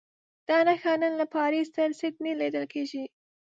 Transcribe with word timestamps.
دا 0.49 0.57
نښه 0.67 0.93
نن 1.01 1.13
له 1.21 1.25
پاریس 1.35 1.67
تر 1.75 1.89
سیډني 1.99 2.33
لیدل 2.41 2.65
کېږي. 2.73 3.03